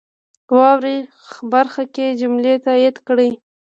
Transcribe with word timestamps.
واورئ 0.55 0.97
برخه 1.53 1.83
کې 1.95 2.05
جملې 2.21 2.53
تایید 2.65 2.95
کړئ. 3.07 3.31